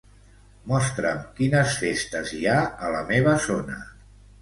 [0.71, 2.59] Mostra'm quines festes hi ha
[2.89, 3.83] a la meva zona.